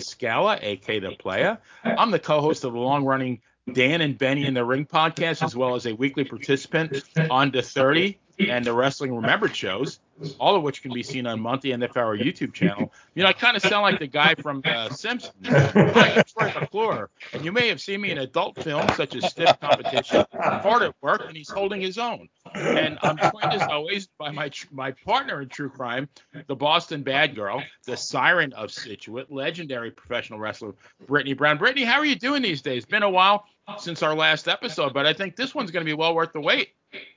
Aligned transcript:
Scala, 0.00 0.58
aka 0.60 0.98
the 0.98 1.12
Player. 1.12 1.58
I'm 1.84 2.10
the 2.10 2.18
co-host 2.18 2.64
of 2.64 2.72
the 2.72 2.78
long-running 2.78 3.40
Dan 3.72 4.00
and 4.00 4.16
Benny 4.16 4.46
in 4.46 4.54
the 4.54 4.64
Ring 4.64 4.86
podcast, 4.86 5.42
as 5.42 5.54
well 5.54 5.74
as 5.74 5.86
a 5.86 5.92
weekly 5.92 6.24
participant 6.24 7.02
on 7.30 7.50
the 7.50 7.62
30 7.62 8.18
and 8.38 8.64
the 8.64 8.72
Wrestling 8.72 9.14
Remembered 9.14 9.54
shows, 9.54 10.00
all 10.38 10.56
of 10.56 10.62
which 10.62 10.82
can 10.82 10.92
be 10.92 11.02
seen 11.02 11.26
on 11.26 11.40
Monty 11.40 11.72
and 11.72 11.82
the 11.82 11.88
Pharaoh 11.88 12.16
YouTube 12.16 12.52
channel. 12.52 12.92
You 13.14 13.22
know, 13.22 13.28
I 13.28 13.32
kind 13.32 13.56
of 13.56 13.62
sound 13.62 13.82
like 13.82 13.98
the 13.98 14.06
guy 14.06 14.34
from 14.34 14.62
uh, 14.64 14.90
Simpsons. 14.90 15.34
I'm 15.44 16.22
Troy 16.24 16.52
McClure, 16.60 17.10
and 17.32 17.44
you 17.44 17.52
may 17.52 17.68
have 17.68 17.80
seen 17.80 18.00
me 18.00 18.10
in 18.10 18.18
adult 18.18 18.62
films 18.62 18.94
such 18.96 19.14
as 19.14 19.28
Stiff 19.30 19.58
Competition, 19.60 20.24
Hard 20.32 20.82
at 20.82 20.94
Work, 21.00 21.24
and 21.26 21.36
he's 21.36 21.50
holding 21.50 21.80
his 21.80 21.98
own. 21.98 22.28
And 22.54 22.98
I'm 23.02 23.16
joined 23.16 23.52
as 23.52 23.62
always 23.62 24.08
by 24.18 24.30
my 24.30 24.50
my 24.72 24.92
partner 24.92 25.42
in 25.42 25.48
true 25.48 25.68
crime, 25.68 26.08
the 26.46 26.56
Boston 26.56 27.02
Bad 27.02 27.34
Girl, 27.34 27.62
the 27.84 27.96
Siren 27.96 28.52
of 28.52 28.70
Scituate, 28.70 29.30
legendary 29.30 29.90
professional 29.90 30.38
wrestler 30.38 30.74
Brittany 31.06 31.34
Brown. 31.34 31.58
Brittany, 31.58 31.84
how 31.84 31.98
are 31.98 32.06
you 32.06 32.16
doing 32.16 32.42
these 32.42 32.62
days? 32.62 32.84
Been 32.84 33.02
a 33.02 33.10
while 33.10 33.44
since 33.78 34.02
our 34.02 34.14
last 34.14 34.48
episode, 34.48 34.94
but 34.94 35.06
I 35.06 35.12
think 35.12 35.36
this 35.36 35.54
one's 35.54 35.70
going 35.70 35.84
to 35.84 35.88
be 35.88 35.94
well 35.94 36.14
worth 36.14 36.32
the 36.32 36.40
wait. 36.40 36.70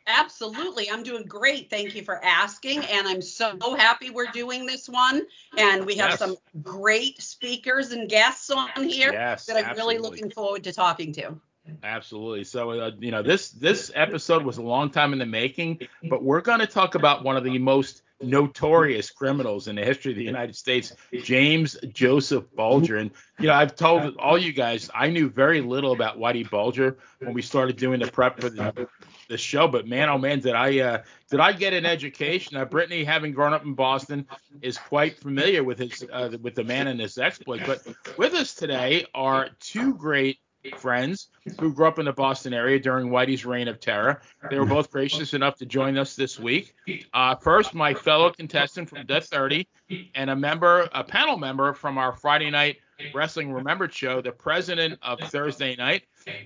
Absolutely. 0.07 0.89
I'm 0.89 1.03
doing 1.03 1.23
great. 1.23 1.69
Thank 1.69 1.95
you 1.95 2.03
for 2.03 2.23
asking. 2.23 2.79
And 2.85 3.07
I'm 3.07 3.21
so 3.21 3.57
happy 3.75 4.09
we're 4.09 4.31
doing 4.31 4.65
this 4.65 4.89
one. 4.89 5.21
And 5.57 5.85
we 5.85 5.95
have 5.95 6.11
Yes. 6.11 6.19
some 6.19 6.35
great 6.61 7.21
speakers 7.21 7.91
and 7.91 8.09
guests 8.09 8.49
on 8.49 8.69
here 8.77 9.11
Yes, 9.13 9.45
that 9.45 9.57
I'm 9.57 9.65
absolutely. 9.65 9.97
really 9.97 10.09
looking 10.09 10.31
forward 10.31 10.63
to 10.63 10.73
talking 10.73 11.13
to. 11.13 11.35
Absolutely. 11.83 12.43
So, 12.43 12.71
uh, 12.71 12.91
you 12.99 13.11
know, 13.11 13.21
this 13.21 13.51
this 13.51 13.91
episode 13.93 14.43
was 14.43 14.57
a 14.57 14.63
long 14.63 14.89
time 14.89 15.13
in 15.13 15.19
the 15.19 15.25
making, 15.25 15.79
but 16.09 16.23
we're 16.23 16.41
going 16.41 16.59
to 16.59 16.67
talk 16.67 16.95
about 16.95 17.23
one 17.23 17.37
of 17.37 17.43
the 17.43 17.57
most 17.59 18.01
notorious 18.19 19.09
criminals 19.09 19.67
in 19.67 19.75
the 19.75 19.83
history 19.83 20.11
of 20.11 20.17
the 20.17 20.23
United 20.23 20.55
States, 20.55 20.93
James 21.23 21.77
Joseph 21.93 22.45
Bulger. 22.55 22.97
And 22.97 23.11
you 23.39 23.47
know, 23.47 23.53
I've 23.53 23.75
told 23.75 24.15
all 24.17 24.37
you 24.37 24.53
guys 24.53 24.89
I 24.93 25.07
knew 25.07 25.29
very 25.29 25.61
little 25.61 25.91
about 25.91 26.17
Whitey 26.17 26.49
Bulger 26.49 26.97
when 27.19 27.33
we 27.33 27.41
started 27.41 27.77
doing 27.77 27.99
the 27.99 28.11
prep 28.11 28.39
for 28.39 28.49
the, 28.49 28.87
the 29.31 29.37
show, 29.37 29.67
but 29.67 29.87
man, 29.87 30.09
oh 30.09 30.17
man, 30.17 30.41
did 30.41 30.53
I 30.53 30.79
uh, 30.79 31.03
did 31.29 31.39
I 31.39 31.53
get 31.53 31.73
an 31.73 31.85
education? 31.85 32.57
Now, 32.57 32.65
Brittany, 32.65 33.03
having 33.03 33.31
grown 33.31 33.53
up 33.53 33.63
in 33.63 33.73
Boston, 33.73 34.27
is 34.61 34.77
quite 34.77 35.17
familiar 35.17 35.63
with 35.63 35.79
his 35.79 36.05
uh, 36.11 36.37
with 36.41 36.53
the 36.53 36.63
man 36.63 36.87
and 36.87 36.99
his 36.99 37.17
exploits. 37.17 37.63
But 37.65 37.87
with 38.17 38.33
us 38.33 38.53
today 38.53 39.05
are 39.15 39.49
two 39.59 39.95
great 39.95 40.39
friends 40.77 41.29
who 41.59 41.73
grew 41.73 41.87
up 41.87 41.97
in 41.97 42.05
the 42.05 42.13
Boston 42.13 42.53
area 42.53 42.79
during 42.79 43.09
Whitey's 43.09 43.45
reign 43.45 43.67
of 43.67 43.79
terror. 43.79 44.21
They 44.49 44.59
were 44.59 44.65
both 44.65 44.91
gracious 44.91 45.33
enough 45.33 45.55
to 45.57 45.65
join 45.65 45.97
us 45.97 46.15
this 46.15 46.37
week. 46.37 46.75
Uh, 47.13 47.35
first, 47.35 47.73
my 47.73 47.95
fellow 47.95 48.29
contestant 48.31 48.89
from 48.89 49.07
Death 49.07 49.25
30 49.27 49.67
and 50.13 50.29
a 50.29 50.35
member, 50.35 50.87
a 50.93 51.03
panel 51.03 51.37
member 51.37 51.73
from 51.73 51.97
our 51.97 52.13
Friday 52.13 52.51
night 52.51 52.77
Wrestling 53.13 53.51
Remembered 53.51 53.93
show, 53.93 54.21
the 54.21 54.31
president 54.31 54.99
of 55.01 55.19
Thursday 55.19 55.75
night, 55.75 56.03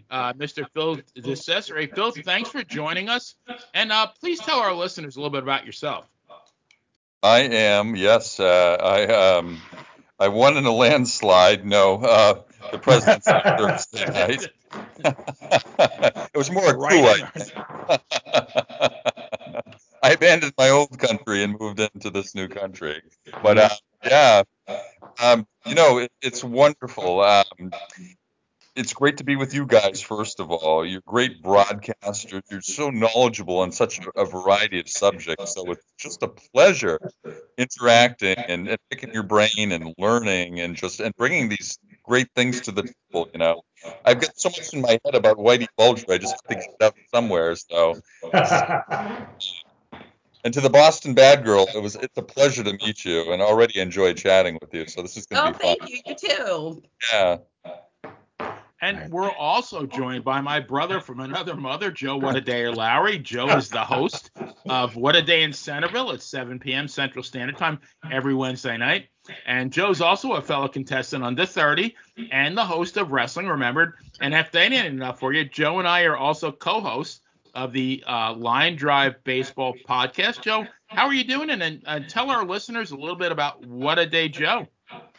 uh, 0.10 0.34
Mr. 0.34 0.66
Phil 0.74 0.98
DeCesare. 1.18 1.94
Phil, 1.94 2.12
thanks 2.12 2.50
for 2.50 2.64
joining 2.64 3.10
us. 3.10 3.36
And 3.74 3.92
uh, 3.92 4.08
please 4.20 4.40
tell 4.40 4.60
our 4.60 4.74
listeners 4.74 5.16
a 5.16 5.20
little 5.20 5.32
bit 5.32 5.44
about 5.44 5.66
yourself. 5.66 6.06
I 7.24 7.40
am, 7.40 7.96
yes. 7.96 8.40
Uh, 8.40 8.78
I 8.80 9.38
um, 9.38 9.60
I 10.20 10.28
won 10.28 10.58
in 10.58 10.66
a 10.66 10.72
landslide. 10.72 11.66
No, 11.66 11.96
uh, 11.96 12.42
the 12.72 12.78
president's 12.78 13.26
Thursday 13.32 14.06
night. 14.06 14.48
it 16.34 16.38
was 16.38 16.52
more. 16.52 16.78
Right. 16.78 17.24
I, 17.90 18.00
I 20.04 20.12
abandoned 20.12 20.54
my 20.58 20.70
old 20.70 20.98
country 21.00 21.44
and 21.44 21.60
moved 21.60 21.80
into 21.80 22.12
this 22.12 22.36
new 22.36 22.48
country. 22.48 23.02
But 23.42 23.58
uh, 23.58 23.70
yeah, 24.06 24.44
um, 25.20 25.48
you 25.66 25.76
know, 25.76 25.98
it, 25.98 26.12
it's 26.22 26.44
wonderful. 26.44 27.22
Um, 27.22 27.72
it's 28.76 28.94
great 28.94 29.18
to 29.18 29.24
be 29.24 29.36
with 29.36 29.54
you 29.54 29.66
guys, 29.66 30.02
first 30.02 30.40
of 30.40 30.52
all. 30.52 30.86
You're 30.86 31.02
great 31.06 31.42
broadcasters. 31.42 32.42
You're 32.52 32.62
so 32.62 32.90
knowledgeable 32.90 33.60
on 33.60 33.72
such 33.72 34.00
a, 34.00 34.22
a 34.22 34.26
variety 34.26 34.80
of 34.80 34.90
subjects. 34.90 35.54
So 35.54 35.72
it's 35.72 35.86
just 35.98 36.24
a 36.24 36.28
pleasure 36.54 37.00
interacting 37.58 38.36
and, 38.38 38.68
and 38.68 38.78
picking 38.90 39.14
your 39.14 39.24
brain 39.24 39.72
and 39.72 39.94
learning 39.98 40.60
and 40.60 40.76
just 40.76 41.00
and 41.00 41.16
bringing 41.16 41.50
these 41.50 41.80
great 42.04 42.28
things 42.36 42.62
to 42.62 42.72
the 42.72 42.84
table. 42.84 43.30
You 43.34 43.40
know, 43.40 43.62
I've 44.04 44.20
got 44.20 44.38
so 44.38 44.50
much 44.50 44.74
in 44.74 44.82
my 44.82 45.00
head 45.06 45.16
about 45.16 45.38
Whitey 45.38 45.68
Bulger. 45.78 46.06
I 46.10 46.18
just 46.18 46.34
have 46.34 46.44
to 46.50 46.56
get 46.56 46.66
it 46.80 46.84
out 46.84 46.96
somewhere. 47.14 47.56
So, 47.56 48.00
and 50.44 50.54
to 50.54 50.62
the 50.62 50.70
Boston 50.70 51.14
Bad 51.14 51.46
Girl, 51.46 51.66
it 51.74 51.82
was 51.82 51.96
it's 51.96 52.18
a 52.18 52.22
pleasure 52.22 52.64
to 52.64 52.74
meet 52.74 53.06
you 53.06 53.32
and 53.32 53.42
already 53.42 53.80
enjoyed 53.80 54.18
chatting 54.18 54.58
with 54.62 54.74
you. 54.74 54.86
So 54.88 55.02
this 55.02 55.16
is 55.16 55.26
going 55.26 55.42
Oh, 55.48 55.52
to 55.54 55.58
be 55.58 55.64
fun. 55.64 55.78
thank 55.80 55.90
you. 55.90 56.00
You 56.06 56.16
too. 56.16 56.84
Yeah. 57.12 57.38
And 58.82 59.12
we're 59.12 59.32
also 59.32 59.86
joined 59.86 60.24
by 60.24 60.42
my 60.42 60.60
brother 60.60 61.00
from 61.00 61.22
another 61.22 61.56
mother, 61.56 61.92
Joe 61.92 62.18
What 62.18 62.36
a 62.36 62.42
Day 62.42 62.68
Lowry. 62.68 63.18
Joe 63.18 63.48
is 63.56 63.70
the 63.70 63.80
host 63.80 64.32
of 64.68 64.96
What 64.96 65.16
a 65.16 65.22
Day 65.22 65.44
in 65.44 65.54
Centerville 65.54 66.12
at 66.12 66.22
7 66.22 66.60
p.m. 66.60 66.88
Central 66.88 67.24
Standard 67.24 67.58
Time 67.58 67.80
every 68.12 68.36
Wednesday 68.36 68.78
night. 68.78 69.08
And 69.48 69.72
Joe's 69.72 70.02
also 70.02 70.34
a 70.34 70.42
fellow 70.42 70.68
contestant 70.68 71.24
on 71.24 71.36
the 71.36 71.48
30 71.48 71.96
and 72.32 72.58
the 72.58 72.66
host 72.66 72.98
of 72.98 73.12
Wrestling 73.12 73.48
Remembered. 73.48 73.94
And 74.20 74.34
if 74.34 74.52
that 74.52 74.72
ain't 74.72 74.86
enough 74.86 75.20
for 75.20 75.34
you, 75.34 75.46
Joe 75.46 75.80
and 75.80 75.88
I 75.88 76.04
are 76.04 76.18
also 76.18 76.52
co-hosts 76.52 77.22
of 77.54 77.72
the 77.72 78.04
uh, 78.06 78.34
Line 78.34 78.76
Drive 78.76 79.24
Baseball 79.24 79.74
podcast. 79.88 80.42
Joe, 80.42 80.68
how 80.88 81.06
are 81.06 81.14
you 81.14 81.24
doing? 81.24 81.50
And, 81.50 81.64
and, 81.64 81.82
and 81.88 82.10
tell 82.10 82.30
our 82.30 82.46
listeners 82.46 82.92
a 82.92 82.98
little 82.98 83.16
bit 83.16 83.32
about 83.32 83.66
What 83.66 83.98
a 83.98 84.06
Day 84.06 84.28
Joe. 84.28 84.68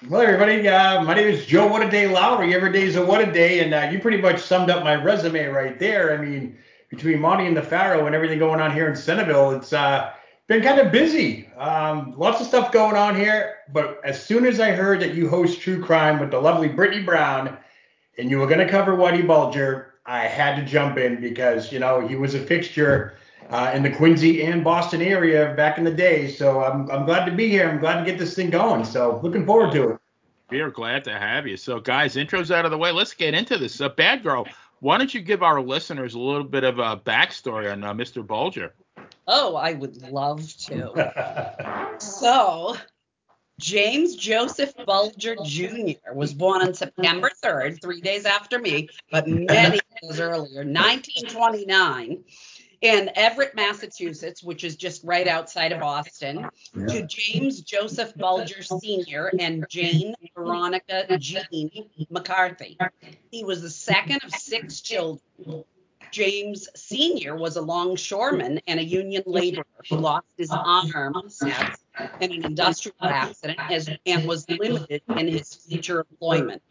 Well, 0.04 0.20
everybody, 0.20 0.68
uh, 0.68 1.02
my 1.04 1.14
name 1.14 1.26
is 1.26 1.46
Joe 1.46 1.66
What 1.66 1.84
a 1.84 1.88
Day 1.88 2.06
Lowry. 2.06 2.54
Every 2.54 2.70
day 2.70 2.82
is 2.82 2.96
a 2.96 3.04
what 3.04 3.26
a 3.26 3.32
day, 3.32 3.60
and 3.60 3.72
uh, 3.72 3.88
you 3.90 3.98
pretty 3.98 4.20
much 4.20 4.42
summed 4.42 4.68
up 4.68 4.84
my 4.84 4.94
resume 4.94 5.46
right 5.46 5.78
there. 5.78 6.12
I 6.12 6.22
mean, 6.22 6.58
between 6.90 7.18
Monty 7.18 7.46
and 7.46 7.56
the 7.56 7.62
Pharaoh 7.62 8.04
and 8.04 8.14
everything 8.14 8.38
going 8.38 8.60
on 8.60 8.74
here 8.74 8.88
in 8.90 8.94
Centerville, 8.94 9.52
it's 9.52 9.72
uh, 9.72 10.12
been 10.48 10.62
kind 10.62 10.78
of 10.78 10.92
busy. 10.92 11.48
Um, 11.56 12.12
lots 12.18 12.42
of 12.42 12.46
stuff 12.46 12.72
going 12.72 12.94
on 12.94 13.16
here. 13.16 13.54
But 13.72 13.98
as 14.04 14.22
soon 14.22 14.44
as 14.44 14.60
I 14.60 14.72
heard 14.72 15.00
that 15.00 15.14
you 15.14 15.30
host 15.30 15.62
True 15.62 15.82
Crime 15.82 16.20
with 16.20 16.30
the 16.30 16.40
lovely 16.40 16.68
Brittany 16.68 17.02
Brown, 17.02 17.56
and 18.18 18.28
you 18.30 18.38
were 18.38 18.46
going 18.46 18.64
to 18.64 18.68
cover 18.68 18.98
Whitey 18.98 19.26
Bulger, 19.26 19.94
I 20.04 20.26
had 20.26 20.56
to 20.56 20.64
jump 20.66 20.98
in 20.98 21.22
because 21.22 21.72
you 21.72 21.78
know 21.78 22.06
he 22.06 22.16
was 22.16 22.34
a 22.34 22.40
fixture 22.40 23.16
uh, 23.50 23.72
in 23.74 23.82
the 23.82 23.90
Quincy 23.90 24.42
and 24.42 24.62
Boston 24.64 25.02
area 25.02 25.54
back 25.56 25.78
in 25.78 25.84
the 25.84 25.90
day. 25.90 26.30
So 26.30 26.62
I'm, 26.62 26.90
I'm 26.90 27.04
glad 27.04 27.24
to 27.26 27.32
be 27.32 27.48
here. 27.48 27.68
I'm 27.68 27.78
glad 27.78 28.04
to 28.04 28.10
get 28.10 28.18
this 28.18 28.34
thing 28.34 28.50
going. 28.50 28.84
So 28.84 29.20
looking 29.22 29.46
forward 29.46 29.72
to 29.72 29.90
it. 29.90 29.98
We 30.50 30.60
are 30.60 30.70
glad 30.70 31.02
to 31.04 31.12
have 31.12 31.46
you. 31.46 31.56
So, 31.56 31.80
guys, 31.80 32.14
intros 32.14 32.54
out 32.54 32.64
of 32.64 32.70
the 32.70 32.78
way. 32.78 32.92
Let's 32.92 33.14
get 33.14 33.34
into 33.34 33.58
this. 33.58 33.80
Uh, 33.80 33.88
Bad 33.88 34.22
Girl, 34.22 34.46
why 34.78 34.96
don't 34.96 35.12
you 35.12 35.20
give 35.20 35.42
our 35.42 35.60
listeners 35.60 36.14
a 36.14 36.20
little 36.20 36.44
bit 36.44 36.62
of 36.62 36.78
a 36.78 36.96
backstory 36.96 37.72
on 37.72 37.82
uh, 37.82 37.92
Mr. 37.92 38.24
Bulger? 38.24 38.72
Oh, 39.26 39.56
I 39.56 39.72
would 39.72 40.00
love 40.10 40.46
to. 40.66 41.96
So, 41.98 42.76
James 43.58 44.16
Joseph 44.16 44.74
Bulger 44.84 45.34
Jr. 45.42 46.12
was 46.14 46.34
born 46.34 46.60
on 46.60 46.74
September 46.74 47.30
3rd, 47.42 47.80
three 47.80 48.02
days 48.02 48.26
after 48.26 48.58
me, 48.58 48.90
but 49.10 49.26
many 49.26 49.80
years 50.02 50.20
earlier, 50.20 50.62
1929, 50.62 52.22
in 52.80 53.10
Everett, 53.14 53.54
Massachusetts, 53.54 54.42
which 54.42 54.64
is 54.64 54.76
just 54.76 55.02
right 55.04 55.26
outside 55.26 55.72
of 55.72 55.80
Boston, 55.80 56.48
to 56.88 57.06
James 57.06 57.60
Joseph 57.60 58.14
Bulger 58.16 58.62
Sr. 58.62 59.32
and 59.38 59.64
Jane 59.68 60.14
Veronica 60.34 61.18
Jean 61.18 61.70
McCarthy. 62.10 62.76
He 63.30 63.44
was 63.44 63.62
the 63.62 63.70
second 63.70 64.20
of 64.24 64.30
six 64.32 64.80
children. 64.80 65.20
James 66.12 66.68
Sr. 66.74 67.36
was 67.36 67.56
a 67.56 67.60
longshoreman 67.60 68.60
and 68.66 68.78
a 68.80 68.84
union 68.84 69.22
laborer 69.26 69.66
who 69.88 69.96
lost 69.96 70.26
his 70.36 70.50
arm 70.50 71.14
in 72.20 72.32
an 72.32 72.44
industrial 72.44 72.96
accident 73.02 73.58
as, 73.70 73.90
and 74.06 74.26
was 74.26 74.48
limited 74.48 75.02
in 75.16 75.28
his 75.28 75.54
future 75.54 76.06
employment. 76.10 76.62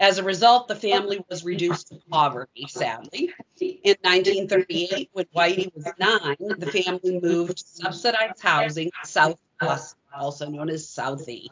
As 0.00 0.18
a 0.18 0.22
result, 0.22 0.68
the 0.68 0.76
family 0.76 1.24
was 1.28 1.44
reduced 1.44 1.88
to 1.88 1.98
poverty, 2.08 2.66
sadly. 2.68 3.32
In 3.60 3.96
1938, 4.02 5.10
when 5.12 5.26
Whitey 5.34 5.74
was 5.74 5.86
nine, 5.98 6.36
the 6.58 6.70
family 6.70 7.20
moved 7.20 7.58
to 7.58 7.64
subsidized 7.64 8.40
housing 8.40 8.90
South 9.04 9.38
Boston, 9.60 9.98
also 10.14 10.48
known 10.48 10.70
as 10.70 10.86
Southie. 10.86 11.48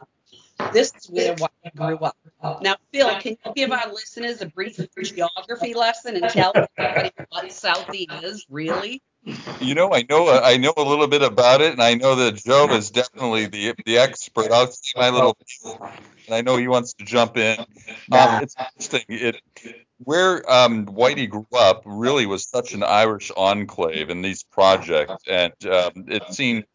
This 0.73 0.91
is 0.95 1.09
where 1.09 1.35
Whitey 1.35 1.75
grew 1.75 1.97
up. 1.97 2.17
Now, 2.61 2.75
Phil, 2.91 3.09
can 3.19 3.37
you 3.45 3.53
give 3.55 3.71
our 3.71 3.91
listeners 3.91 4.41
a 4.41 4.47
brief 4.47 4.79
geography 5.01 5.73
lesson 5.73 6.15
and 6.15 6.29
tell 6.29 6.53
everybody 6.77 7.11
what 7.29 7.45
Southie 7.45 8.23
is, 8.23 8.45
really? 8.49 9.01
You 9.59 9.75
know, 9.75 9.93
I 9.93 10.05
know 10.09 10.29
I 10.29 10.57
know 10.57 10.73
a 10.77 10.83
little 10.83 11.07
bit 11.07 11.21
about 11.21 11.61
it, 11.61 11.73
and 11.73 11.81
I 11.81 11.95
know 11.95 12.15
that 12.15 12.35
Joe 12.35 12.69
is 12.71 12.91
definitely 12.91 13.47
the 13.47 13.75
the 13.85 13.97
expert. 13.97 14.51
I'll 14.51 14.67
say 14.67 14.93
my 14.95 15.09
little, 15.09 15.37
and 15.65 16.35
I 16.35 16.41
know 16.41 16.55
he 16.55 16.67
wants 16.67 16.93
to 16.93 17.05
jump 17.05 17.35
in. 17.35 17.59
Um, 17.59 18.41
it's 18.41 18.55
interesting. 18.57 19.03
It 19.09 19.41
where 20.03 20.49
um, 20.51 20.85
Whitey 20.85 21.29
grew 21.29 21.47
up 21.53 21.83
really 21.85 22.25
was 22.25 22.47
such 22.47 22.73
an 22.73 22.83
Irish 22.83 23.31
enclave 23.35 24.09
in 24.09 24.21
these 24.21 24.43
projects, 24.43 25.23
and 25.27 25.53
um, 25.65 26.05
it 26.07 26.23
seems 26.29 26.65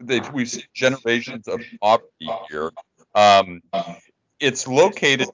that 0.00 0.32
we've 0.32 0.50
seen 0.50 0.64
generations 0.74 1.46
of 1.46 1.60
poverty 1.80 2.30
here. 2.50 2.70
Um, 3.18 3.62
it's 4.38 4.68
located 4.68 5.28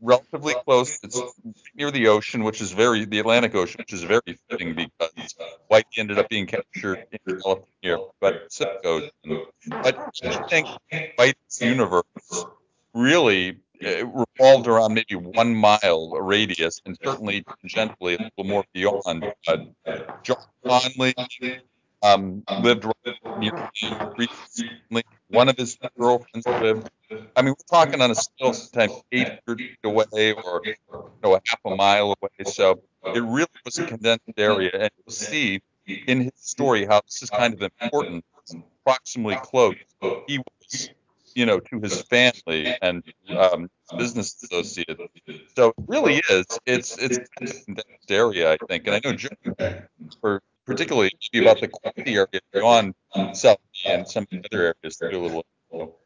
relatively 0.00 0.54
close. 0.64 0.98
It's 1.02 1.20
near 1.74 1.90
the 1.90 2.08
ocean, 2.08 2.44
which 2.44 2.62
is 2.62 2.72
very 2.72 3.04
the 3.04 3.18
Atlantic 3.18 3.54
Ocean, 3.54 3.76
which 3.80 3.92
is 3.92 4.02
very 4.02 4.38
fitting 4.48 4.74
because 4.74 5.34
Whitey 5.70 5.98
ended 5.98 6.18
up 6.18 6.30
being 6.30 6.46
captured 6.46 7.04
in 7.12 7.18
California 7.40 7.98
by 8.20 8.30
the 8.30 8.38
Pacific 8.38 8.80
Ocean. 8.84 9.10
But 9.68 9.98
I 10.24 10.48
think 10.48 10.66
Whitey's 11.18 11.60
universe 11.60 12.46
really 12.94 13.58
revolved 13.82 14.66
around 14.66 14.94
maybe 14.94 15.16
one 15.16 15.54
mile 15.54 16.10
radius, 16.12 16.80
and 16.86 16.96
certainly 17.04 17.44
tangentially 17.44 18.18
a 18.18 18.30
little 18.38 18.44
more 18.44 18.64
beyond. 18.72 19.30
But 19.46 20.24
John 20.24 20.38
Connolly 20.64 21.14
um, 22.06 22.42
lived 22.62 22.84
right 22.84 23.16
near 23.38 23.52
recently. 24.16 25.02
One 25.28 25.48
of 25.48 25.56
his 25.56 25.78
girlfriends 25.98 26.46
lived. 26.46 26.90
I 27.36 27.42
mean, 27.42 27.54
we're 27.58 27.70
talking 27.78 28.00
on 28.00 28.10
a 28.10 28.14
scale 28.14 28.52
sometimes 28.54 29.02
800 29.12 29.58
feet 29.58 29.78
away 29.84 30.32
or 30.32 30.62
you 30.64 30.74
know, 31.22 31.34
a 31.34 31.40
half 31.46 31.60
a 31.66 31.70
mile 31.76 32.14
away. 32.20 32.44
So 32.46 32.80
it 33.14 33.20
really 33.20 33.46
was 33.64 33.78
a 33.78 33.86
condensed 33.86 34.24
area, 34.36 34.70
and 34.74 34.90
you'll 34.98 35.12
see 35.14 35.60
in 36.06 36.20
his 36.22 36.32
story 36.36 36.86
how 36.86 37.00
this 37.06 37.22
is 37.22 37.30
kind 37.30 37.54
of 37.54 37.70
important, 37.80 38.24
approximately 38.84 39.36
close. 39.36 39.76
He 40.26 40.38
was 40.38 40.90
you 41.34 41.46
know, 41.46 41.60
to 41.60 41.80
his 41.80 42.02
family 42.02 42.76
and 42.82 43.02
um, 43.36 43.68
business 43.96 44.42
associates. 44.42 45.00
So 45.56 45.68
it 45.68 45.74
really 45.86 46.22
is. 46.30 46.46
It's 46.66 46.96
it's 46.98 47.18
a 47.18 47.54
condensed 47.66 48.10
area, 48.10 48.52
I 48.52 48.58
think, 48.68 48.86
and 48.86 48.96
I 48.96 49.00
know 49.04 49.12
Jim, 49.12 49.32
for 50.20 50.42
particularly 50.66 51.10
about 51.34 51.60
the 51.60 51.68
quality 51.68 52.14
area 52.14 52.40
beyond 52.52 52.94
South 53.32 53.58
and 53.86 54.06
some 54.06 54.26
other 54.32 54.74
areas 54.82 54.96
to 54.98 55.10
do 55.10 55.20
a 55.20 55.42
little. 55.72 55.98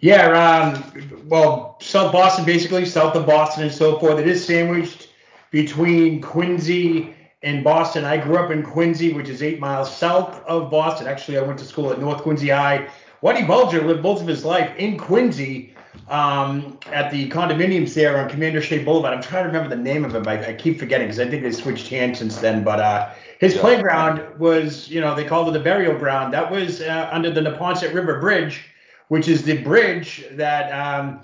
Yeah, 0.00 0.82
um, 0.82 1.28
well, 1.28 1.78
South 1.80 2.12
Boston, 2.12 2.44
basically 2.44 2.84
south 2.84 3.14
of 3.14 3.26
Boston 3.26 3.64
and 3.64 3.72
so 3.72 3.98
forth. 3.98 4.18
It 4.18 4.28
is 4.28 4.44
sandwiched 4.44 5.08
between 5.50 6.20
Quincy 6.20 7.14
and 7.42 7.64
Boston. 7.64 8.04
I 8.04 8.18
grew 8.18 8.36
up 8.36 8.50
in 8.50 8.62
Quincy, 8.62 9.12
which 9.12 9.28
is 9.28 9.42
eight 9.42 9.60
miles 9.60 9.94
south 9.94 10.44
of 10.46 10.70
Boston. 10.70 11.06
Actually, 11.06 11.38
I 11.38 11.42
went 11.42 11.58
to 11.60 11.64
school 11.64 11.90
at 11.90 12.00
North 12.00 12.22
Quincy 12.22 12.48
High 12.48 12.88
Whitey 13.24 13.46
Bulger 13.46 13.80
lived 13.80 14.02
most 14.02 14.20
of 14.20 14.26
his 14.26 14.44
life 14.44 14.76
in 14.76 14.98
Quincy 14.98 15.73
um, 16.08 16.78
at 16.86 17.10
the 17.10 17.28
condominiums 17.30 17.94
there 17.94 18.18
on 18.18 18.28
Commander 18.28 18.60
Shea 18.60 18.84
Boulevard. 18.84 19.14
I'm 19.14 19.22
trying 19.22 19.44
to 19.44 19.48
remember 19.48 19.74
the 19.74 19.82
name 19.82 20.04
of 20.04 20.14
it. 20.14 20.26
I, 20.26 20.50
I 20.50 20.54
keep 20.54 20.78
forgetting 20.78 21.06
because 21.06 21.20
I 21.20 21.28
think 21.28 21.42
they 21.42 21.52
switched 21.52 21.88
hands 21.88 22.18
since 22.18 22.36
then. 22.38 22.62
But 22.62 22.80
uh, 22.80 23.10
his 23.40 23.54
yeah. 23.54 23.60
playground 23.60 24.38
was, 24.38 24.88
you 24.88 25.00
know, 25.00 25.14
they 25.14 25.24
called 25.24 25.48
it 25.48 25.52
the 25.52 25.60
burial 25.60 25.98
ground. 25.98 26.34
That 26.34 26.50
was 26.50 26.80
uh, 26.82 27.08
under 27.12 27.30
the 27.30 27.40
Neponset 27.40 27.94
River 27.94 28.20
Bridge, 28.20 28.64
which 29.08 29.28
is 29.28 29.42
the 29.44 29.62
bridge 29.62 30.24
that, 30.32 30.70
um, 30.72 31.20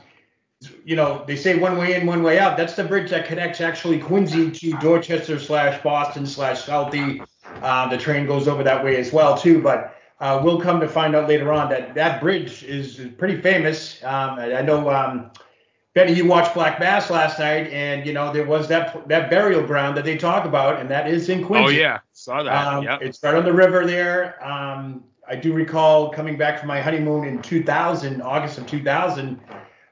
you 0.85 0.97
know, 0.97 1.25
they 1.27 1.37
say 1.37 1.59
one 1.59 1.77
way 1.77 1.95
in, 1.95 2.07
one 2.07 2.23
way 2.23 2.39
out. 2.39 2.57
That's 2.57 2.75
the 2.75 2.85
bridge 2.85 3.11
that 3.11 3.27
connects 3.27 3.61
actually 3.61 3.99
Quincy 3.99 4.51
to 4.51 4.73
Dorchester 4.79 5.39
slash 5.39 5.83
Boston 5.83 6.27
slash 6.27 6.63
Southie. 6.65 7.25
Uh, 7.63 7.89
the 7.89 7.99
train 7.99 8.27
goes 8.27 8.49
over 8.49 8.63
that 8.63 8.83
way 8.85 8.97
as 8.97 9.13
well 9.13 9.37
too. 9.37 9.63
But 9.63 10.00
uh, 10.21 10.41
we'll 10.45 10.61
come 10.61 10.81
to 10.81 10.89
find 10.89 11.17
out 11.17 11.29
later 11.29 11.53
on 11.53 11.71
that 11.71 11.95
that 11.95 12.21
bridge 12.21 12.63
is 12.63 13.01
pretty 13.17 13.41
famous. 13.41 14.03
Um, 14.05 14.39
I, 14.39 14.57
I, 14.57 14.63
know, 14.63 14.91
um, 14.91 15.31
Benny, 15.95 16.13
you 16.13 16.27
watched 16.27 16.53
Black 16.53 16.79
Mass 16.79 17.11
last 17.11 17.39
night, 17.39 17.69
and 17.69 18.07
you 18.07 18.13
know 18.13 18.33
there 18.33 18.45
was 18.45 18.69
that 18.69 19.09
that 19.09 19.31
burial 19.31 19.67
ground 19.67 19.97
that 19.97 20.05
they 20.05 20.19
talk 20.19 20.45
about, 20.45 20.79
and 20.79 20.91
that 20.91 21.09
is 21.09 21.29
in 21.31 21.45
Quincy. 21.45 21.77
Oh 21.77 21.81
yeah, 21.81 22.01
saw 22.13 22.43
that. 22.43 22.67
Um, 22.67 22.85
yep. 22.85 23.01
It's 23.01 23.23
right 23.23 23.35
on 23.35 23.45
the 23.45 23.53
river 23.53 23.87
there. 23.87 24.45
Um, 24.47 25.05
I 25.27 25.37
do 25.37 25.55
recall 25.55 26.11
coming 26.11 26.37
back 26.37 26.59
from 26.59 26.69
my 26.69 26.81
honeymoon 26.81 27.27
in 27.27 27.41
2000, 27.41 28.21
August 28.21 28.59
of 28.59 28.67
2000. 28.67 29.41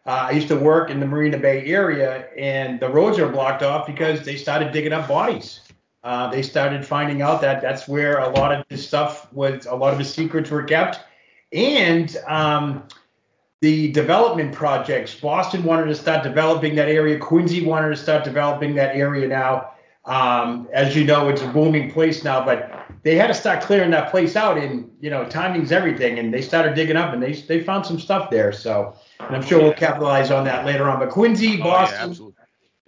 Uh, 0.04 0.10
I 0.10 0.30
used 0.32 0.48
to 0.48 0.56
work 0.56 0.90
in 0.90 1.00
the 1.00 1.06
Marina 1.06 1.38
Bay 1.38 1.64
area, 1.66 2.26
and 2.36 2.80
the 2.80 2.88
roads 2.88 3.19
are 3.19 3.28
blocked 3.28 3.62
off 3.62 3.86
because 3.86 4.25
they 4.25 4.36
started 4.36 4.72
digging 4.72 4.92
up 4.92 5.08
bodies 5.08 5.60
uh, 6.08 6.31
they 6.31 6.40
started 6.40 6.87
finding 6.87 7.20
out 7.20 7.43
that 7.43 7.60
that's 7.60 7.87
where 7.87 8.20
a 8.20 8.31
lot 8.31 8.50
of 8.50 8.64
this 8.70 8.87
stuff 8.88 9.31
was, 9.31 9.66
a 9.66 9.75
lot 9.75 9.93
of 9.93 9.99
the 9.99 10.05
secrets 10.05 10.49
were 10.49 10.62
kept. 10.62 11.00
And 11.52 12.16
um, 12.26 12.84
the 13.60 13.93
development 13.93 14.55
projects, 14.55 15.14
Boston 15.14 15.64
wanted 15.64 15.84
to 15.84 15.94
start 15.94 16.22
developing 16.22 16.75
that 16.76 16.88
area. 16.88 17.19
Quincy 17.19 17.62
wanted 17.62 17.90
to 17.90 17.96
start 17.96 18.25
developing 18.25 18.75
that 18.76 18.96
area 18.96 19.28
now. 19.28 19.72
Um, 20.06 20.66
as 20.72 20.96
you 20.96 21.05
know, 21.05 21.28
it's 21.28 21.43
a 21.43 21.49
booming 21.49 21.90
place 21.90 22.25
now, 22.25 22.43
but 22.43 22.72
they 23.02 23.14
had 23.14 23.26
to 23.26 23.34
start 23.34 23.62
clearing 23.62 23.90
that 23.90 24.11
place 24.11 24.34
out. 24.34 24.56
And 24.56 24.90
you 25.00 25.11
know, 25.11 25.28
timing's 25.28 25.72
everything. 25.72 26.19
And 26.19 26.32
they 26.32 26.40
started 26.40 26.75
digging 26.75 26.96
up, 26.96 27.12
and 27.12 27.22
they 27.22 27.34
they 27.34 27.62
found 27.62 27.84
some 27.84 28.00
stuff 28.00 28.31
there. 28.31 28.50
So, 28.50 28.96
and 29.20 29.37
I'm 29.37 29.43
sure 29.43 29.61
we'll 29.61 29.75
capitalize 29.75 30.31
on 30.31 30.46
that 30.46 30.64
later 30.64 30.88
on. 30.88 31.00
But 31.00 31.11
Quincy, 31.11 31.58
Boston, 31.58 32.16
oh, 32.19 32.25
yeah, 32.25 32.27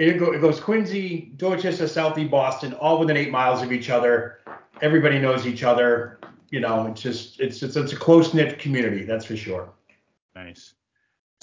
it, 0.01 0.19
go, 0.19 0.33
it 0.33 0.41
goes 0.41 0.59
Quincy, 0.59 1.33
Dorchester, 1.37 1.85
Southie, 1.85 2.29
Boston, 2.29 2.73
all 2.75 2.99
within 2.99 3.19
eight 3.19 3.31
miles 3.31 3.63
of 3.63 3.71
each 3.71 3.91
other. 3.91 4.39
Everybody 4.81 5.19
knows 5.19 5.47
each 5.47 5.63
other. 5.63 6.19
You 6.51 6.61
know, 6.61 6.87
it's 6.87 7.03
just 7.03 7.39
it's 7.39 7.63
it's, 7.63 7.77
it's 7.77 7.93
a 7.93 7.97
close 7.97 8.33
knit 8.33 8.59
community, 8.59 9.05
that's 9.05 9.27
for 9.27 9.37
sure. 9.37 9.69
Nice. 10.35 10.73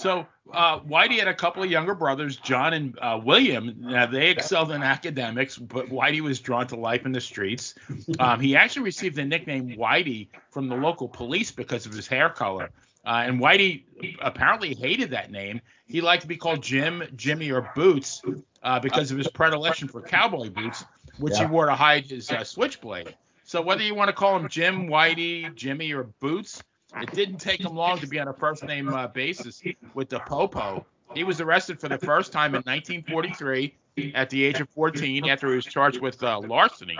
So 0.00 0.26
uh, 0.52 0.80
Whitey 0.80 1.18
had 1.18 1.28
a 1.28 1.34
couple 1.34 1.62
of 1.62 1.70
younger 1.70 1.94
brothers, 1.94 2.36
John 2.36 2.72
and 2.72 2.98
uh, 3.00 3.20
William. 3.22 3.76
Now 3.78 4.06
they 4.06 4.28
excelled 4.30 4.70
in 4.70 4.82
academics, 4.82 5.56
but 5.56 5.88
Whitey 5.88 6.20
was 6.20 6.40
drawn 6.40 6.66
to 6.68 6.76
life 6.76 7.06
in 7.06 7.12
the 7.12 7.20
streets. 7.20 7.74
Um, 8.18 8.40
he 8.40 8.56
actually 8.56 8.82
received 8.82 9.16
the 9.16 9.24
nickname 9.24 9.76
Whitey 9.76 10.28
from 10.50 10.68
the 10.68 10.76
local 10.76 11.08
police 11.08 11.50
because 11.50 11.86
of 11.86 11.92
his 11.92 12.06
hair 12.06 12.28
color. 12.28 12.70
Uh, 13.08 13.22
and 13.24 13.40
Whitey 13.40 13.84
apparently 14.20 14.74
hated 14.74 15.10
that 15.12 15.30
name. 15.30 15.62
He 15.86 16.02
liked 16.02 16.22
to 16.22 16.28
be 16.28 16.36
called 16.36 16.62
Jim, 16.62 17.02
Jimmy, 17.16 17.50
or 17.50 17.72
Boots 17.74 18.20
uh, 18.62 18.78
because 18.80 19.10
of 19.10 19.16
his 19.16 19.28
predilection 19.28 19.88
for 19.88 20.02
cowboy 20.02 20.50
boots, 20.50 20.84
which 21.16 21.32
yeah. 21.32 21.46
he 21.46 21.46
wore 21.46 21.64
to 21.66 21.74
hide 21.74 22.04
his 22.04 22.30
uh, 22.30 22.44
switchblade. 22.44 23.16
So 23.44 23.62
whether 23.62 23.82
you 23.82 23.94
want 23.94 24.08
to 24.08 24.12
call 24.12 24.36
him 24.36 24.46
Jim, 24.50 24.88
Whitey, 24.88 25.54
Jimmy, 25.54 25.90
or 25.94 26.04
Boots, 26.20 26.62
it 27.00 27.10
didn't 27.12 27.38
take 27.38 27.60
him 27.60 27.74
long 27.74 27.98
to 28.00 28.06
be 28.06 28.20
on 28.20 28.28
a 28.28 28.34
first 28.34 28.62
name 28.62 28.90
uh, 28.90 29.06
basis 29.06 29.62
with 29.94 30.10
the 30.10 30.18
Popo. 30.18 30.84
He 31.14 31.24
was 31.24 31.40
arrested 31.40 31.80
for 31.80 31.88
the 31.88 31.98
first 31.98 32.30
time 32.30 32.54
in 32.54 32.60
1943 32.60 33.74
at 34.14 34.28
the 34.28 34.44
age 34.44 34.60
of 34.60 34.68
14 34.68 35.30
after 35.30 35.48
he 35.48 35.56
was 35.56 35.64
charged 35.64 36.02
with 36.02 36.22
uh, 36.22 36.40
larceny. 36.40 36.98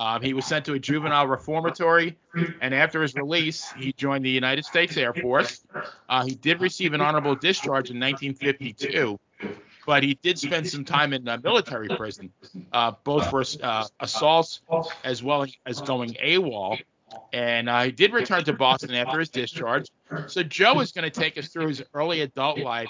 Um, 0.00 0.22
he 0.22 0.32
was 0.32 0.46
sent 0.46 0.64
to 0.64 0.72
a 0.72 0.78
juvenile 0.78 1.26
reformatory, 1.26 2.16
and 2.62 2.74
after 2.74 3.02
his 3.02 3.14
release, 3.14 3.70
he 3.72 3.92
joined 3.92 4.24
the 4.24 4.30
United 4.30 4.64
States 4.64 4.96
Air 4.96 5.12
Force. 5.12 5.60
Uh, 6.08 6.24
he 6.24 6.34
did 6.34 6.62
receive 6.62 6.94
an 6.94 7.02
honorable 7.02 7.34
discharge 7.34 7.90
in 7.90 8.00
1952, 8.00 9.20
but 9.84 10.02
he 10.02 10.14
did 10.22 10.38
spend 10.38 10.66
some 10.66 10.86
time 10.86 11.12
in 11.12 11.24
military 11.42 11.88
prison, 11.88 12.32
uh, 12.72 12.92
both 13.04 13.28
for 13.28 13.44
uh, 13.62 13.86
assaults 14.00 14.62
as 15.04 15.22
well 15.22 15.44
as 15.66 15.82
going 15.82 16.14
AWOL. 16.14 16.78
And 17.34 17.68
uh, 17.68 17.82
he 17.82 17.92
did 17.92 18.14
return 18.14 18.42
to 18.44 18.54
Boston 18.54 18.94
after 18.94 19.18
his 19.18 19.28
discharge. 19.28 19.90
So 20.28 20.42
Joe 20.42 20.80
is 20.80 20.92
going 20.92 21.10
to 21.10 21.20
take 21.20 21.36
us 21.36 21.48
through 21.48 21.68
his 21.68 21.82
early 21.92 22.22
adult 22.22 22.58
life 22.58 22.88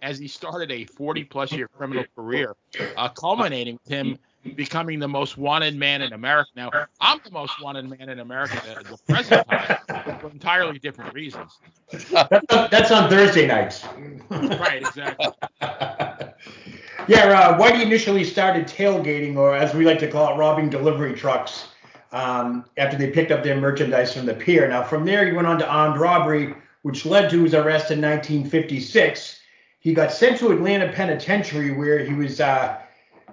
as 0.00 0.16
he 0.16 0.28
started 0.28 0.70
a 0.70 0.84
40 0.84 1.24
plus 1.24 1.50
year 1.50 1.66
criminal 1.76 2.04
career, 2.14 2.54
uh, 2.96 3.08
culminating 3.08 3.80
with 3.82 3.92
him 3.92 4.18
becoming 4.56 4.98
the 4.98 5.08
most 5.08 5.38
wanted 5.38 5.76
man 5.76 6.02
in 6.02 6.12
America. 6.12 6.50
Now, 6.56 6.70
I'm 7.00 7.20
the 7.24 7.30
most 7.30 7.60
wanted 7.62 7.88
man 7.88 8.08
in 8.08 8.18
America 8.18 8.60
at 8.76 8.84
the 8.84 8.98
present 9.08 9.48
time 9.48 10.18
for 10.20 10.30
entirely 10.30 10.78
different 10.78 11.14
reasons. 11.14 11.58
That's 11.90 12.12
on, 12.12 12.68
that's 12.70 12.90
on 12.90 13.08
Thursday 13.08 13.46
nights. 13.46 13.84
right, 14.30 14.82
exactly. 14.82 15.26
yeah, 15.60 17.28
uh, 17.28 17.58
Whitey 17.58 17.82
initially 17.82 18.24
started 18.24 18.66
tailgating, 18.66 19.36
or 19.36 19.54
as 19.54 19.74
we 19.74 19.84
like 19.84 19.98
to 20.00 20.10
call 20.10 20.34
it, 20.34 20.38
robbing 20.38 20.68
delivery 20.68 21.14
trucks 21.14 21.68
um, 22.10 22.64
after 22.76 22.96
they 22.96 23.10
picked 23.10 23.30
up 23.30 23.42
their 23.44 23.60
merchandise 23.60 24.12
from 24.14 24.26
the 24.26 24.34
pier. 24.34 24.68
Now, 24.68 24.82
from 24.82 25.04
there, 25.04 25.26
he 25.26 25.32
went 25.32 25.46
on 25.46 25.58
to 25.58 25.68
armed 25.68 26.00
robbery, 26.00 26.54
which 26.82 27.06
led 27.06 27.30
to 27.30 27.44
his 27.44 27.54
arrest 27.54 27.90
in 27.90 28.00
1956. 28.00 29.40
He 29.78 29.94
got 29.94 30.12
sent 30.12 30.38
to 30.38 30.52
Atlanta 30.52 30.92
Penitentiary, 30.92 31.70
where 31.70 32.00
he 32.00 32.12
was. 32.12 32.40
Uh, 32.40 32.78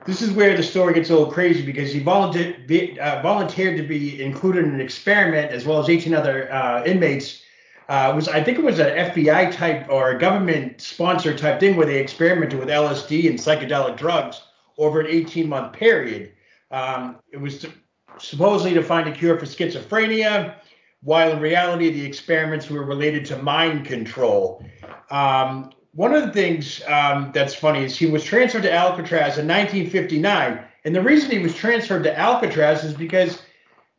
this 0.10 0.24
is 0.24 0.32
where 0.32 0.58
the 0.58 0.63
story 0.63 0.96
gets 0.96 1.12
a 1.12 1.13
little 1.13 1.32
crazy 1.32 1.62
because 1.63 1.94
he 1.94 2.00
volunteered, 2.00 2.98
uh, 2.98 3.22
volunteered 3.22 3.78
to 3.78 3.84
be 3.84 4.22
included 4.22 4.66
in 4.66 4.74
an 4.74 4.82
experiment 4.82 5.51
as 5.51 5.66
well 5.66 5.80
as 5.80 5.88
18 5.88 6.16
other 6.16 6.51
uh, 6.51 6.84
inmates. 6.84 7.44
Uh, 7.88 8.12
was 8.16 8.28
I 8.28 8.44
think 8.44 8.58
it 8.58 8.63
was 8.63 8.80
an 8.80 8.88
FBI 8.88 9.51
type 9.51 9.88
or 9.88 10.12
a 10.12 10.20
government 10.20 10.82
sponsor 10.82 11.38
type 11.38 11.60
thing 11.60 11.75
where 11.75 11.86
they 11.86 12.00
experimented 12.00 12.60
with 12.60 12.70
LSD 12.70 13.30
and 13.30 13.38
psychedelic 13.38 13.98
drugs 13.98 14.42
over 14.80 15.00
an 15.00 15.08
18 15.08 15.48
month 15.48 15.74
period. 15.74 16.32
Um, 16.72 17.18
it 17.32 17.38
was 17.38 17.60
to, 17.60 17.72
supposedly 18.18 18.74
to 18.74 18.84
find 18.84 19.08
a 19.08 19.12
cure 19.12 19.38
for 19.38 19.46
schizophrenia, 19.46 20.56
while 21.01 21.32
in 21.32 21.39
reality 21.39 21.92
the 21.92 22.06
experiments 22.06 22.70
were 22.70 22.84
related 22.84 23.25
to 23.25 23.38
mind 23.42 23.86
control. 23.86 24.66
Um, 25.12 25.72
one 25.93 26.13
of 26.13 26.24
the 26.24 26.31
things 26.31 26.81
um, 26.88 27.31
that's 27.34 27.55
funny 27.55 27.84
is 27.84 27.98
he 27.98 28.05
was 28.05 28.24
transferred 28.24 28.63
to 28.63 28.72
Alcatraz 28.72 29.38
in 29.38 29.48
1959. 29.48 30.63
And 30.86 30.96
the 30.96 31.01
reason 31.01 31.31
he 31.31 31.39
was 31.39 31.55
transferred 31.55 32.03
to 32.03 32.17
Alcatraz 32.17 32.84
is 32.84 32.93
because 32.93 33.41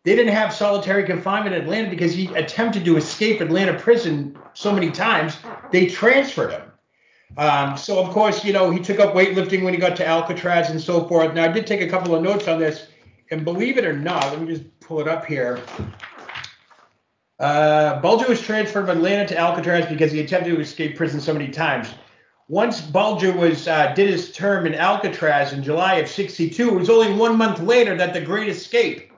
they 0.05 0.17
didn't 0.17 0.33
have 0.33 0.55
solitary 0.55 1.05
confinement 1.05 1.55
in 1.55 1.63
Atlanta 1.63 1.91
because 1.91 2.15
he 2.15 2.27
attempted 2.35 2.85
to 2.85 2.97
escape 2.97 3.41
Atlanta 3.41 3.79
prison 3.79 4.39
so 4.55 4.73
many 4.73 4.91
times, 4.91 5.37
they 5.73 5.87
transferred 5.87 6.53
him. 6.53 6.63
Um, 7.37 7.77
so 7.77 8.03
of 8.03 8.11
course, 8.11 8.45
you 8.45 8.53
know, 8.53 8.71
he 8.71 8.81
took 8.81 8.99
up 8.99 9.15
weightlifting 9.15 9.63
when 9.63 9.75
he 9.75 9.79
got 9.79 9.97
to 9.97 10.07
Alcatraz 10.07 10.71
and 10.71 10.81
so 10.81 11.07
forth. 11.07 11.35
Now 11.35 11.45
I 11.45 11.49
did 11.49 11.67
take 11.67 11.81
a 11.81 11.89
couple 11.89 12.15
of 12.15 12.23
notes 12.23 12.49
on 12.49 12.59
this, 12.59 12.89
and 13.31 13.45
believe 13.45 13.79
it 13.79 13.85
or 13.85 13.93
not, 13.93 14.25
let 14.25 14.41
me 14.41 14.47
just 14.47 14.81
pull 14.81 15.01
it 15.01 15.07
up 15.07 15.27
here. 15.27 15.61
Uh, 17.41 17.99
Bulger 18.03 18.29
was 18.29 18.43
transferred 18.43 18.87
from 18.87 18.99
Atlanta 18.99 19.27
to 19.29 19.39
Alcatraz 19.39 19.87
because 19.87 20.13
he 20.13 20.21
attempted 20.21 20.55
to 20.55 20.61
escape 20.61 20.95
prison 20.97 21.21
so 21.21 21.33
many 21.33 21.49
times. 21.49 21.89
Once 22.49 22.83
Bulger 22.83 23.33
was 23.33 23.67
uh, 23.67 23.95
did 23.95 24.11
his 24.11 24.31
term 24.33 24.67
in 24.67 24.75
Alcatraz 24.75 25.55
in 25.55 25.63
July 25.63 25.95
of 25.95 26.09
'62, 26.09 26.69
it 26.69 26.75
was 26.75 26.91
only 26.91 27.13
one 27.15 27.39
month 27.39 27.61
later 27.61 27.97
that 27.97 28.13
the 28.13 28.21
Great 28.21 28.49
Escape 28.49 29.11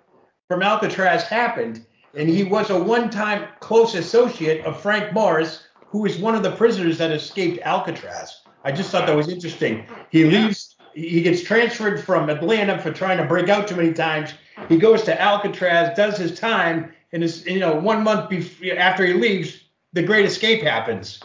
from 0.46 0.62
Alcatraz 0.62 1.24
happened, 1.24 1.84
and 2.14 2.28
he 2.28 2.44
was 2.44 2.70
a 2.70 2.78
one-time 2.78 3.48
close 3.58 3.94
associate 3.94 4.64
of 4.64 4.80
Frank 4.80 5.12
Morris, 5.12 5.64
who 5.86 6.02
was 6.02 6.18
one 6.18 6.36
of 6.36 6.44
the 6.44 6.52
prisoners 6.52 6.98
that 6.98 7.10
escaped 7.10 7.58
Alcatraz. 7.64 8.42
I 8.62 8.70
just 8.70 8.90
thought 8.90 9.06
that 9.06 9.16
was 9.16 9.28
interesting. 9.28 9.84
He 10.10 10.26
leaves, 10.26 10.76
he 10.94 11.22
gets 11.22 11.42
transferred 11.42 12.04
from 12.04 12.28
Atlanta 12.30 12.78
for 12.78 12.92
trying 12.92 13.18
to 13.18 13.24
break 13.24 13.48
out 13.48 13.66
too 13.66 13.76
many 13.76 13.92
times. 13.92 14.34
He 14.68 14.76
goes 14.76 15.02
to 15.04 15.20
Alcatraz, 15.20 15.96
does 15.96 16.18
his 16.18 16.38
time, 16.38 16.92
and 17.12 17.22
is 17.22 17.46
you 17.46 17.58
know 17.60 17.74
one 17.74 18.02
month 18.02 18.30
bef- 18.30 18.76
after 18.76 19.04
he 19.06 19.12
leaves, 19.14 19.64
the 19.92 20.02
Great 20.02 20.24
Escape 20.24 20.62
happens. 20.62 21.20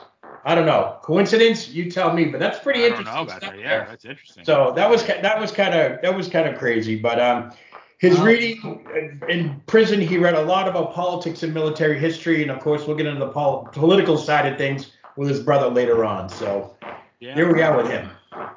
I 0.46 0.56
don't 0.56 0.65
know, 0.65 0.98
coincidence? 1.01 1.67
You 1.70 1.91
tell 1.91 2.13
me, 2.13 2.25
but 2.25 2.39
that's 2.39 2.60
pretty 2.60 2.86
I 2.86 2.89
don't 2.89 3.00
interesting. 3.00 3.15
know 3.15 3.22
about 3.24 3.38
stuff 3.41 3.51
that. 3.51 3.58
there. 3.58 3.79
Yeah, 3.82 3.86
that's 3.86 4.06
interesting. 4.06 4.46
So 4.46 4.72
that 4.75 4.89
was 4.89 5.03
that 5.06 5.39
was 5.39 5.51
kind 5.51 5.74
of 5.74 6.01
that 6.01 6.15
was 6.15 6.27
kind 6.29 6.48
of 6.48 6.58
crazy, 6.58 6.96
but 6.98 7.20
um, 7.20 7.51
his 7.98 8.17
Wow. 8.17 8.25
reading 8.25 8.86
uh, 8.88 9.25
in 9.27 9.62
prison, 9.65 10.00
he 10.00 10.17
read 10.17 10.36
a 10.36 10.41
lot 10.44 10.67
about 10.67 10.94
politics 10.94 11.44
and 11.44 11.53
military 11.53 12.00
history, 12.00 12.44
and 12.44 12.51
of 12.51 12.60
course, 12.60 12.86
we'll 12.88 12.96
get 12.96 13.08
into 13.08 13.20
the 13.20 13.32
pol- 13.32 13.67
political 13.74 14.17
side 14.17 14.50
of 14.51 14.58
things 14.58 14.91
with 15.17 15.27
his 15.27 15.39
brother 15.41 15.67
later 15.67 16.06
on. 16.06 16.29
So 16.29 16.75
yeah. 17.20 17.34
here 17.34 17.51
we 17.53 17.62
are 17.62 17.75
with 17.75 17.89
him. 17.89 18.10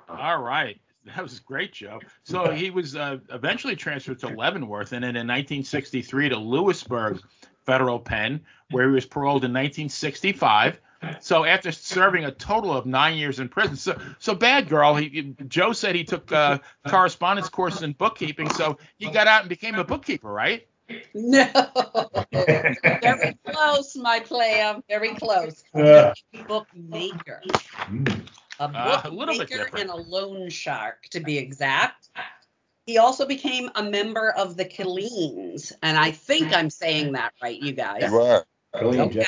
All 0.09 0.43
right. 0.43 0.79
That 1.15 1.23
was 1.23 1.41
great, 1.41 1.73
Joe. 1.73 2.01
So 2.25 2.51
he 2.51 2.71
was 2.71 2.97
uh, 2.97 3.19
eventually 3.31 3.77
transferred 3.77 4.21
to 4.21 4.29
Leavenworth 4.29 4.93
and 4.93 5.03
then 5.03 5.17
in 5.17 5.27
1963 5.27 6.31
to 6.31 6.39
Lewisburg 6.39 7.21
Federal 7.67 7.99
Pen, 7.99 8.41
where 8.71 8.89
he 8.89 8.95
was 8.95 9.07
paroled 9.07 9.45
in 9.45 9.53
1965. 9.53 10.81
So 11.21 11.45
after 11.45 11.73
serving 11.73 12.25
a 12.25 12.31
total 12.31 12.77
of 12.77 12.85
nine 12.85 13.17
years 13.17 13.41
in 13.41 13.49
prison, 13.49 13.77
so 13.77 13.99
so 14.19 14.35
bad 14.35 14.69
girl. 14.69 14.95
He 14.95 15.35
Joe 15.49 15.73
said 15.73 15.95
he 15.95 16.05
took 16.05 16.31
uh, 16.31 16.59
correspondence 16.89 17.49
courses 17.49 17.83
in 17.83 17.93
bookkeeping, 17.93 18.51
so 18.51 18.77
he 18.99 19.11
got 19.11 19.27
out 19.27 19.41
and 19.41 19.49
became 19.49 19.77
a 19.77 19.85
bookkeeper, 19.85 20.31
right? 20.31 20.67
No. 21.15 21.49
Very 22.33 23.39
close, 23.47 23.97
my 23.97 24.21
player. 24.21 24.77
Very 24.89 25.15
close. 25.15 25.63
Uh, 25.75 26.13
Bookmaker. 26.47 27.43
A 28.61 28.65
Uh, 28.65 29.01
a 29.05 29.11
little 29.11 29.35
bit 29.39 29.49
bookmaker 29.49 29.65
different. 29.65 29.91
and 29.91 29.91
a 29.91 29.97
loan 29.97 30.49
shark, 30.51 31.05
to 31.11 31.21
be 31.21 31.39
exact. 31.39 32.11
He 32.87 32.99
also 32.99 33.27
became 33.27 33.71
a 33.75 33.83
member 33.83 34.31
of 34.31 34.57
the 34.57 34.65
Killeens, 34.65 35.73
and 35.83 35.97
I 35.99 36.11
think 36.11 36.53
I'm 36.53 36.71
saying 36.71 37.13
that 37.13 37.33
right, 37.43 37.59
you 37.61 37.73
guys. 37.73 38.03
You 38.03 38.19
are. 38.21 38.47
Okay. 38.75 39.25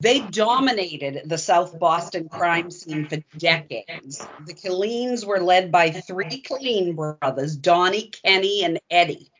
They 0.00 0.20
dominated 0.20 1.28
the 1.28 1.36
South 1.36 1.78
Boston 1.78 2.28
crime 2.30 2.70
scene 2.70 3.06
for 3.06 3.18
decades. 3.36 4.26
The 4.46 4.54
Killeens 4.54 5.26
were 5.26 5.40
led 5.40 5.70
by 5.70 5.90
three 5.90 6.42
Killeen 6.42 6.96
brothers, 6.96 7.56
Donnie, 7.56 8.08
Kenny, 8.08 8.64
and 8.64 8.80
Eddie. 8.90 9.30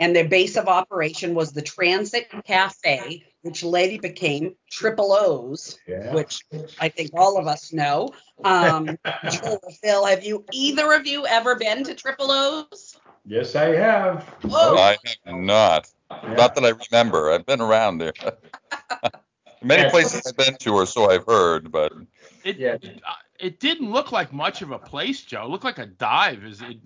And 0.00 0.16
their 0.16 0.26
base 0.26 0.56
of 0.56 0.66
operation 0.66 1.34
was 1.34 1.52
the 1.52 1.60
Transit 1.60 2.30
Cafe, 2.46 3.22
which 3.42 3.62
later 3.62 4.00
became 4.00 4.54
Triple 4.70 5.12
O's, 5.12 5.78
Yeah. 5.86 6.14
which 6.14 6.42
I 6.80 6.88
think 6.88 7.10
all 7.12 7.38
of 7.38 7.46
us 7.46 7.70
know. 7.70 8.08
Um, 8.42 8.98
Joel, 9.30 9.60
Phil, 9.82 10.06
have 10.06 10.24
you 10.24 10.46
either 10.52 10.94
of 10.94 11.06
you 11.06 11.26
ever 11.26 11.54
been 11.54 11.84
to 11.84 11.94
Triple 11.94 12.30
O's? 12.30 12.96
Yes, 13.26 13.54
I 13.54 13.74
have. 13.76 14.34
Oh, 14.50 14.78
I 14.78 14.96
have 15.26 15.36
not. 15.36 15.86
Yeah. 16.10 16.34
Not 16.34 16.54
that 16.54 16.64
I 16.64 16.72
remember. 16.90 17.30
I've 17.30 17.44
been 17.44 17.60
around 17.60 17.98
there. 17.98 18.14
Many 19.62 19.82
Yeah. 19.82 19.90
places 19.90 20.22
I've 20.26 20.36
been 20.38 20.56
to, 20.60 20.72
or 20.72 20.86
so 20.86 21.10
I've 21.10 21.26
heard, 21.26 21.70
but 21.70 21.92
It 22.42 22.56
Yeah. 22.56 22.78
uh, 22.82 23.12
it 23.38 23.60
didn't 23.60 23.90
look 23.92 24.12
like 24.12 24.32
much 24.32 24.62
of 24.62 24.70
a 24.70 24.78
place, 24.78 25.20
Joe. 25.22 25.44
It 25.44 25.48
looked 25.50 25.64
like 25.64 25.78
a 25.78 25.84
dive. 25.86 26.42
Is 26.44 26.62
it? 26.62 26.78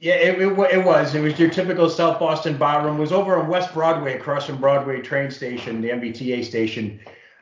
Yeah, 0.00 0.14
it, 0.14 0.40
it, 0.40 0.58
it 0.72 0.84
was. 0.84 1.16
It 1.16 1.20
was 1.20 1.36
your 1.40 1.50
typical 1.50 1.90
South 1.90 2.20
Boston 2.20 2.56
bar 2.56 2.84
room. 2.84 2.98
It 2.98 3.00
was 3.00 3.10
over 3.10 3.36
on 3.36 3.48
West 3.48 3.74
Broadway, 3.74 4.14
across 4.14 4.46
from 4.46 4.60
Broadway 4.60 5.00
train 5.00 5.28
station, 5.28 5.80
the 5.80 5.88
MBTA 5.88 6.44
station. 6.44 7.00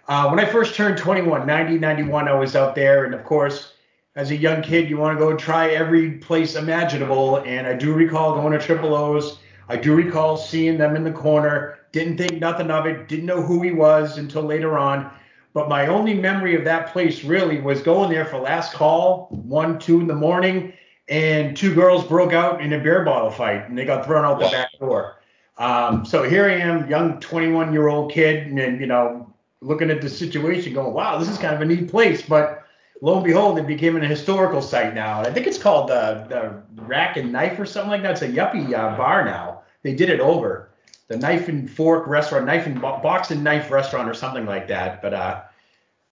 Uh, 0.08 0.28
when 0.28 0.40
I 0.40 0.46
first 0.46 0.74
turned 0.74 0.96
21, 0.96 1.46
90, 1.46 1.78
91, 1.78 2.28
I 2.28 2.32
was 2.32 2.56
out 2.56 2.74
there. 2.74 3.04
And 3.04 3.14
of 3.14 3.24
course, 3.24 3.74
as 4.14 4.30
a 4.30 4.36
young 4.36 4.62
kid, 4.62 4.88
you 4.88 4.96
want 4.96 5.18
to 5.18 5.22
go 5.22 5.36
try 5.36 5.68
every 5.68 6.12
place 6.12 6.56
imaginable. 6.56 7.42
And 7.44 7.66
I 7.66 7.74
do 7.74 7.92
recall 7.92 8.36
going 8.36 8.58
to 8.58 8.58
Triple 8.58 8.94
O's. 8.94 9.38
I 9.68 9.76
do 9.76 9.94
recall 9.94 10.38
seeing 10.38 10.78
them 10.78 10.96
in 10.96 11.04
the 11.04 11.12
corner. 11.12 11.80
Didn't 11.92 12.16
think 12.16 12.40
nothing 12.40 12.70
of 12.70 12.86
it. 12.86 13.06
Didn't 13.06 13.26
know 13.26 13.42
who 13.42 13.60
he 13.60 13.72
was 13.72 14.16
until 14.16 14.42
later 14.42 14.78
on. 14.78 15.10
But 15.52 15.68
my 15.68 15.88
only 15.88 16.14
memory 16.14 16.54
of 16.54 16.64
that 16.64 16.92
place 16.92 17.22
really 17.22 17.60
was 17.60 17.82
going 17.82 18.10
there 18.10 18.24
for 18.24 18.38
last 18.38 18.72
call, 18.72 19.28
one, 19.30 19.78
two 19.78 20.00
in 20.00 20.06
the 20.06 20.14
morning, 20.14 20.72
and 21.08 21.56
two 21.56 21.74
girls 21.74 22.04
broke 22.04 22.32
out 22.32 22.60
in 22.60 22.72
a 22.72 22.78
beer 22.78 23.04
bottle 23.04 23.30
fight, 23.30 23.68
and 23.68 23.76
they 23.78 23.84
got 23.84 24.04
thrown 24.04 24.24
out 24.24 24.38
the 24.38 24.48
back 24.48 24.70
door. 24.78 25.16
Um, 25.58 26.04
so 26.04 26.22
here 26.22 26.46
I 26.46 26.54
am, 26.54 26.88
young 26.88 27.20
21 27.20 27.72
year 27.72 27.88
old 27.88 28.12
kid, 28.12 28.46
and, 28.46 28.58
and 28.58 28.80
you 28.80 28.86
know, 28.86 29.32
looking 29.60 29.90
at 29.90 30.02
the 30.02 30.08
situation, 30.08 30.74
going, 30.74 30.92
"Wow, 30.92 31.18
this 31.18 31.28
is 31.28 31.38
kind 31.38 31.54
of 31.54 31.60
a 31.60 31.64
neat 31.64 31.90
place." 31.90 32.22
But 32.22 32.64
lo 33.00 33.16
and 33.16 33.24
behold, 33.24 33.58
it 33.58 33.66
became 33.66 33.96
an 33.96 34.02
historical 34.02 34.60
site 34.60 34.94
now. 34.94 35.20
I 35.20 35.32
think 35.32 35.46
it's 35.46 35.58
called 35.58 35.88
the 35.88 36.26
the 36.28 36.82
Rack 36.82 37.16
and 37.16 37.32
Knife 37.32 37.58
or 37.58 37.66
something 37.66 37.90
like 37.90 38.02
that. 38.02 38.12
It's 38.12 38.22
a 38.22 38.28
yuppie 38.28 38.74
uh, 38.74 38.96
bar 38.96 39.24
now. 39.24 39.62
They 39.82 39.94
did 39.94 40.10
it 40.10 40.20
over 40.20 40.70
the 41.08 41.16
Knife 41.16 41.48
and 41.48 41.70
Fork 41.70 42.06
restaurant, 42.06 42.46
Knife 42.46 42.66
and 42.66 42.80
Bo- 42.80 43.00
Box 43.00 43.30
and 43.30 43.44
Knife 43.44 43.70
restaurant 43.70 44.08
or 44.08 44.14
something 44.14 44.44
like 44.44 44.68
that. 44.68 45.00
But 45.00 45.14
uh, 45.14 45.42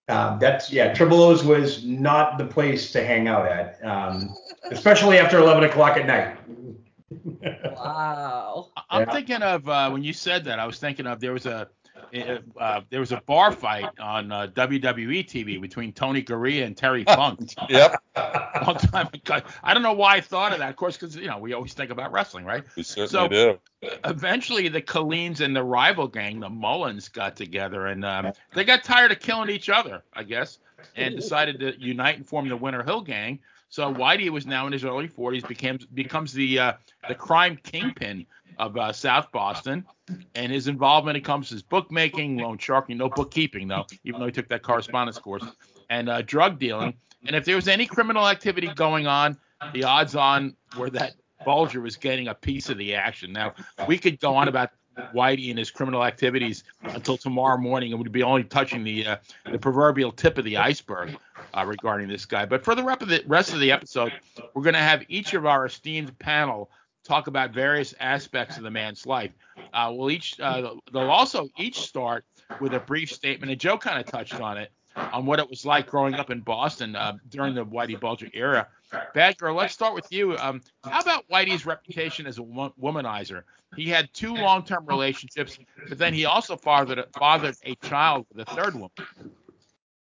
um, 0.08 0.38
that's 0.38 0.70
yeah, 0.72 0.92
Triple 0.92 1.22
O's 1.22 1.44
was 1.44 1.84
not 1.84 2.36
the 2.38 2.44
place 2.46 2.92
to 2.92 3.04
hang 3.04 3.26
out 3.28 3.46
at, 3.46 3.78
um, 3.84 4.34
especially 4.70 5.18
after 5.18 5.38
11 5.38 5.64
o'clock 5.64 5.96
at 5.96 6.06
night. 6.06 6.36
wow. 7.76 8.68
I- 8.76 8.82
I'm 8.90 9.00
Yeah. 9.08 9.12
thinking 9.12 9.42
of 9.42 9.68
uh, 9.68 9.90
when 9.90 10.02
you 10.02 10.12
said 10.12 10.44
that. 10.44 10.58
I 10.58 10.66
was 10.66 10.78
thinking 10.78 11.06
of 11.06 11.20
there 11.20 11.32
was 11.32 11.46
a 11.46 11.68
uh, 12.58 12.80
there 12.90 13.00
was 13.00 13.12
a 13.12 13.22
bar 13.26 13.52
fight 13.52 13.88
on 13.98 14.30
uh, 14.32 14.46
WWE 14.54 15.26
TV 15.26 15.60
between 15.60 15.92
Tony 15.92 16.22
Gurria 16.22 16.64
and 16.64 16.76
Terry 16.76 17.04
Funk 17.08 17.54
yep, 17.68 18.02
long 18.16 18.76
time 18.76 19.08
ago. 19.12 19.40
I 19.62 19.74
don't 19.74 19.82
know 19.82 19.92
why 19.92 20.16
I 20.16 20.20
thought 20.20 20.52
of 20.52 20.58
that. 20.58 20.70
Of 20.70 20.76
course, 20.76 20.96
because 20.96 21.16
you 21.16 21.26
know 21.26 21.38
we 21.38 21.52
always 21.52 21.74
think 21.74 21.90
about 21.90 22.12
wrestling, 22.12 22.44
right? 22.44 22.64
we 22.76 22.82
certainly 22.82 23.08
So- 23.08 23.28
do. 23.28 23.58
Eventually, 24.04 24.68
the 24.68 24.80
Killeens 24.80 25.40
and 25.40 25.54
the 25.54 25.62
rival 25.62 26.08
gang, 26.08 26.40
the 26.40 26.48
Mullens, 26.48 27.08
got 27.12 27.36
together 27.36 27.86
and 27.86 28.02
um, 28.04 28.32
they 28.54 28.64
got 28.64 28.82
tired 28.82 29.12
of 29.12 29.20
killing 29.20 29.50
each 29.50 29.68
other, 29.68 30.02
I 30.14 30.22
guess, 30.22 30.58
and 30.96 31.14
decided 31.16 31.60
to 31.60 31.78
unite 31.78 32.16
and 32.16 32.26
form 32.26 32.48
the 32.48 32.56
Winter 32.56 32.82
Hill 32.82 33.02
Gang. 33.02 33.40
So 33.74 33.92
Whitey 33.92 34.30
was 34.30 34.46
now 34.46 34.68
in 34.68 34.72
his 34.72 34.84
early 34.84 35.08
40s, 35.08 35.48
becomes 35.48 35.84
becomes 35.86 36.32
the 36.32 36.60
uh, 36.60 36.72
the 37.08 37.14
crime 37.16 37.58
kingpin 37.64 38.24
of 38.56 38.76
uh, 38.76 38.92
South 38.92 39.32
Boston, 39.32 39.84
and 40.36 40.52
his 40.52 40.68
involvement 40.68 41.16
encompasses 41.16 41.60
bookmaking, 41.60 42.36
loan 42.36 42.56
sharking, 42.56 42.98
no 42.98 43.08
bookkeeping 43.08 43.66
though, 43.66 43.84
even 44.04 44.20
though 44.20 44.26
he 44.26 44.32
took 44.32 44.48
that 44.50 44.62
correspondence 44.62 45.18
course, 45.18 45.42
and 45.90 46.08
uh, 46.08 46.22
drug 46.22 46.60
dealing. 46.60 46.94
And 47.26 47.34
if 47.34 47.44
there 47.44 47.56
was 47.56 47.66
any 47.66 47.84
criminal 47.84 48.28
activity 48.28 48.68
going 48.76 49.08
on, 49.08 49.36
the 49.72 49.82
odds 49.82 50.14
on 50.14 50.54
were 50.78 50.90
that 50.90 51.14
Bulger 51.44 51.80
was 51.80 51.96
getting 51.96 52.28
a 52.28 52.34
piece 52.34 52.68
of 52.68 52.78
the 52.78 52.94
action. 52.94 53.32
Now 53.32 53.54
we 53.88 53.98
could 53.98 54.20
go 54.20 54.36
on 54.36 54.46
about 54.46 54.70
Whitey 55.12 55.50
and 55.50 55.58
his 55.58 55.72
criminal 55.72 56.04
activities 56.04 56.62
until 56.82 57.16
tomorrow 57.16 57.58
morning, 57.58 57.92
and 57.92 58.00
we'd 58.00 58.12
be 58.12 58.22
only 58.22 58.44
touching 58.44 58.84
the 58.84 59.04
uh, 59.04 59.16
the 59.50 59.58
proverbial 59.58 60.12
tip 60.12 60.38
of 60.38 60.44
the 60.44 60.58
iceberg 60.58 61.16
uh, 61.54 61.64
regarding 61.64 62.08
this 62.08 62.26
guy. 62.26 62.44
But 62.44 62.64
for 62.64 62.74
the 62.74 62.82
rest 63.26 63.52
of 63.52 63.60
the 63.60 63.72
episode, 63.72 64.12
we're 64.54 64.62
going 64.62 64.74
to 64.74 64.80
have 64.80 65.02
each 65.08 65.34
of 65.34 65.46
our 65.46 65.66
esteemed 65.66 66.18
panel 66.18 66.70
talk 67.04 67.26
about 67.26 67.52
various 67.52 67.94
aspects 68.00 68.56
of 68.56 68.62
the 68.62 68.70
man's 68.70 69.06
life. 69.06 69.30
Uh, 69.72 69.92
we'll 69.94 70.10
each 70.10 70.38
uh, 70.40 70.74
they'll 70.92 71.10
also 71.10 71.48
each 71.58 71.80
start 71.80 72.24
with 72.60 72.74
a 72.74 72.80
brief 72.80 73.12
statement, 73.12 73.52
and 73.52 73.60
Joe 73.60 73.78
kind 73.78 73.98
of 73.98 74.06
touched 74.06 74.40
on 74.40 74.58
it 74.58 74.70
on 74.96 75.26
what 75.26 75.38
it 75.38 75.48
was 75.48 75.64
like 75.66 75.88
growing 75.88 76.14
up 76.14 76.30
in 76.30 76.40
Boston 76.40 76.96
uh, 76.96 77.14
during 77.28 77.54
the 77.54 77.64
Whitey 77.64 77.98
Bulger 77.98 78.28
era. 78.32 78.68
Bad 79.12 79.36
girl, 79.38 79.54
let's 79.54 79.74
start 79.74 79.94
with 79.94 80.10
you. 80.12 80.36
Um, 80.38 80.60
how 80.84 81.00
about 81.00 81.28
Whitey's 81.28 81.66
reputation 81.66 82.26
as 82.26 82.38
a 82.38 82.42
womanizer? 82.42 83.42
He 83.76 83.88
had 83.88 84.12
two 84.14 84.34
long-term 84.34 84.86
relationships, 84.86 85.58
but 85.88 85.98
then 85.98 86.14
he 86.14 86.26
also 86.26 86.56
fathered 86.56 87.04
fathered 87.18 87.56
a 87.64 87.74
child 87.76 88.26
with 88.32 88.48
a 88.48 88.54
third 88.54 88.74
woman. 88.74 88.90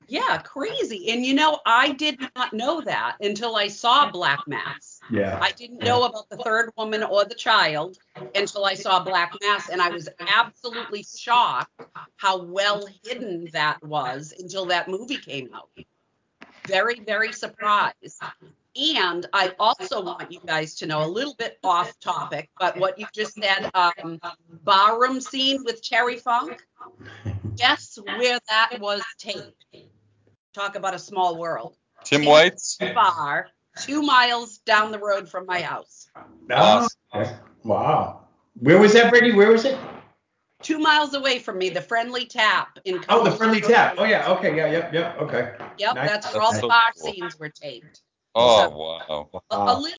Yeah, 0.08 0.38
crazy. 0.38 1.12
And 1.12 1.26
you 1.26 1.34
know, 1.34 1.60
I 1.66 1.92
did 1.92 2.20
not 2.36 2.54
know 2.54 2.82
that 2.82 3.18
until 3.20 3.56
I 3.56 3.68
saw 3.68 4.10
Black 4.10 4.40
Mass. 4.48 5.00
Yeah. 5.12 5.38
I 5.42 5.52
didn't 5.52 5.84
know 5.84 6.04
about 6.04 6.30
the 6.30 6.38
third 6.38 6.72
woman 6.78 7.04
or 7.04 7.26
the 7.26 7.36
child 7.36 7.98
until 8.34 8.66
I 8.66 8.74
saw 8.74 9.04
Black 9.04 9.34
Mass, 9.42 9.70
and 9.70 9.82
I 9.82 9.90
was 9.90 10.08
absolutely 10.20 11.04
shocked 11.04 11.72
how 12.16 12.42
well 12.42 12.88
hidden 13.04 13.50
that 13.54 13.84
was 13.84 14.34
until 14.40 14.66
that 14.68 14.88
movie 14.88 15.18
came 15.18 15.50
out. 15.54 15.70
Very, 16.68 17.00
very 17.02 17.34
surprised. 17.34 18.22
And 18.76 19.26
I 19.34 19.54
also 19.60 20.02
want 20.02 20.32
you 20.32 20.40
guys 20.46 20.76
to 20.76 20.86
know 20.86 21.04
a 21.04 21.08
little 21.08 21.34
bit 21.36 21.58
off 21.64 22.00
topic, 22.00 22.50
but 22.60 22.78
what 22.78 23.00
you 23.00 23.08
just 23.14 23.34
said, 23.34 23.72
um, 23.74 24.20
barroom 24.64 25.20
scene 25.20 25.64
with 25.66 25.82
Terry 25.82 26.18
Funk. 26.18 26.64
Guess 27.56 27.98
where 28.06 28.40
that 28.50 28.78
was 28.80 29.02
taped? 29.18 29.66
Talk 30.58 30.76
about 30.76 30.96
a 30.96 31.00
small 31.00 31.38
world. 31.38 31.78
Tim 32.04 32.26
White's. 32.26 32.80
Bar, 32.96 33.50
two 33.80 34.02
miles 34.02 34.58
down 34.66 34.92
the 34.92 34.98
road 34.98 35.30
from 35.30 35.46
my 35.46 35.62
house. 35.62 36.10
Okay. 36.50 37.32
Wow. 37.64 38.22
Where 38.56 38.80
was 38.80 38.94
that, 38.94 39.12
Brady? 39.12 39.34
Where 39.34 39.52
was 39.52 39.66
it? 39.66 39.78
Two 40.64 40.80
miles 40.80 41.14
away 41.14 41.38
from 41.38 41.60
me, 41.60 41.70
the 41.70 41.82
Friendly 41.82 42.26
Tap 42.26 42.80
in. 42.86 43.00
Oh, 43.08 43.24
the 43.24 43.30
friendly 43.30 43.62
tap. 43.62 43.98
Oh 44.00 44.04
yeah. 44.04 44.32
Okay. 44.32 44.58
Yeah. 44.58 44.72
Yep. 44.72 44.94
Yep. 44.94 45.18
Okay. 45.20 45.54
Yep, 45.78 45.94
Nice. 45.94 46.10
that's 46.10 46.34
where 46.34 46.42
all 46.42 46.50
That's 46.52 46.62
the 46.62 46.66
so 46.66 46.70
bar 46.70 46.92
cool. 47.00 47.14
scenes 47.14 47.38
were 47.38 47.50
taped. 47.50 48.02
Oh 48.34 48.70
wow. 49.08 49.42
A, 49.52 49.56
a 49.58 49.80
little 49.80 49.96